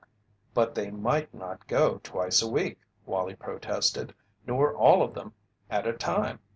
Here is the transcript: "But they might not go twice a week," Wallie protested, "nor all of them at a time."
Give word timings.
"But 0.55 0.73
they 0.73 0.89
might 0.89 1.31
not 1.31 1.67
go 1.67 1.99
twice 2.01 2.41
a 2.41 2.47
week," 2.47 2.79
Wallie 3.05 3.35
protested, 3.35 4.15
"nor 4.47 4.75
all 4.75 5.03
of 5.03 5.13
them 5.13 5.35
at 5.69 5.85
a 5.85 5.93
time." 5.93 6.39